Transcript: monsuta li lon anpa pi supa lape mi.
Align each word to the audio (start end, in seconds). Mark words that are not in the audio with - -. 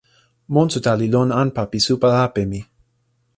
monsuta 0.53 0.91
li 0.99 1.07
lon 1.13 1.29
anpa 1.41 1.63
pi 1.71 1.79
supa 1.85 2.07
lape 2.15 2.43
mi. 2.51 2.59